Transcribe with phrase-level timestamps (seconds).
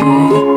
[0.00, 0.49] 对。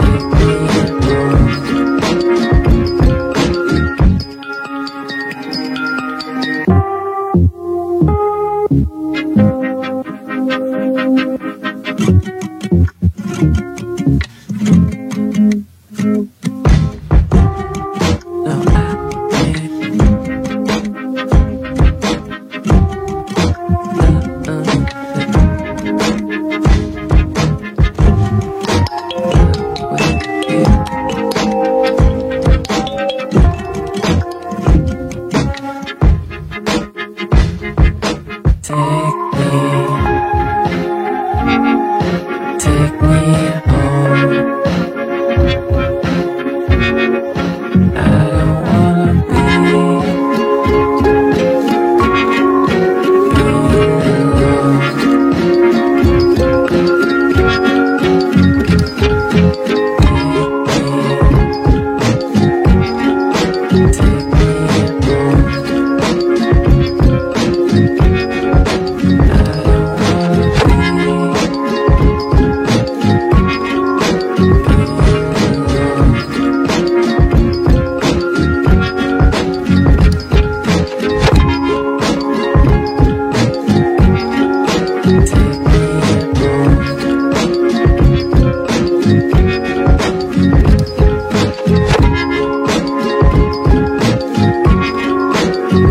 [0.00, 0.38] Thank
[47.78, 48.27] Uh,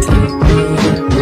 [0.09, 1.16] You.